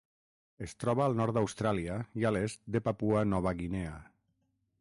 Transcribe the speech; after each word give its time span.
Es 0.67 0.71
troba 0.83 1.03
al 1.07 1.17
nord 1.19 1.37
d'Austràlia 1.37 1.99
i 2.23 2.27
a 2.31 2.33
l'est 2.37 2.65
de 2.77 2.85
Papua 2.89 3.25
Nova 3.35 3.57
Guinea. 3.63 3.97